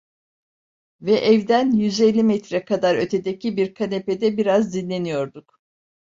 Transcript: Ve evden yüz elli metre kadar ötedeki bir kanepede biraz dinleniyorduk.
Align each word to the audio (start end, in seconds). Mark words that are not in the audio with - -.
Ve 1.01 1.11
evden 1.15 1.71
yüz 1.71 2.01
elli 2.01 2.23
metre 2.23 2.65
kadar 2.65 2.95
ötedeki 2.95 3.57
bir 3.57 3.73
kanepede 3.73 4.37
biraz 4.37 4.73
dinleniyorduk. 4.73 5.59